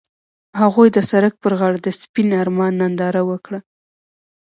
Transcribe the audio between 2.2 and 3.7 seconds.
آرمان ننداره وکړه.